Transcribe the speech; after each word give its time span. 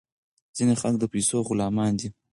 ځینې 0.55 0.73
خلک 0.81 0.95
د 0.99 1.05
پیسو 1.13 1.37
غلامان 1.47 1.91
دي. 1.99 2.07